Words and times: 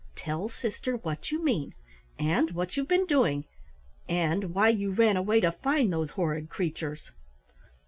"Tell 0.15 0.49
sister 0.49 0.97
what 0.97 1.29
you 1.29 1.43
mean, 1.43 1.75
and 2.17 2.49
what 2.55 2.75
you've 2.75 2.87
been 2.87 3.05
doing 3.05 3.45
and 4.09 4.55
why 4.55 4.69
you 4.69 4.89
ran 4.91 5.15
away 5.15 5.41
to 5.41 5.51
find 5.51 5.93
those 5.93 6.09
horrid 6.09 6.49
creatures!" 6.49 7.11